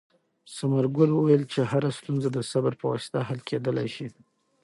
[0.55, 4.07] ثمرګل وویل چې هره ستونزه د صبر په واسطه حل کېدلای شي.